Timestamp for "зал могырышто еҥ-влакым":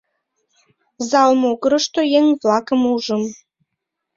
1.09-2.81